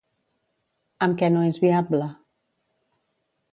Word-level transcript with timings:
Amb 1.07 1.19
què 1.19 1.29
no 1.35 1.45
és 1.51 1.61
viable? 1.65 2.09